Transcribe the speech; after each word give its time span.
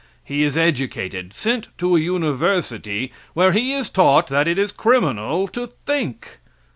He 0.23 0.41
is 0.41 0.57
educated, 0.57 1.31
sent 1.35 1.67
to 1.77 1.95
a 1.95 1.99
university 1.99 3.13
where 3.35 3.51
he 3.51 3.73
is 3.75 3.91
taught 3.91 4.29
that 4.29 4.47
it 4.47 4.57
is 4.57 4.71
criminal 4.71 5.47
to 5.49 5.67
think. 5.85 6.39